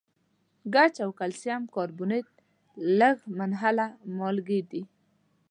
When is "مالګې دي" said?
4.17-4.81